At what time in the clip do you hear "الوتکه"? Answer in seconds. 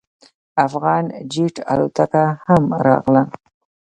1.71-2.25